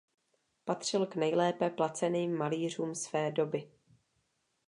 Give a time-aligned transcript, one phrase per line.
[0.65, 3.69] Patřil k nejlépe placeným malířům své doby.